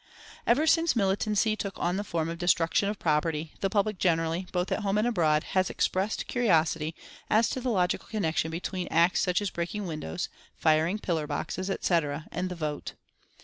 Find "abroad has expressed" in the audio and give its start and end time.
5.05-6.25